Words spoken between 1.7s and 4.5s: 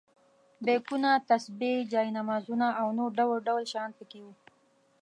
جاینمازونه او نور ډول ډول شیان په کې وو.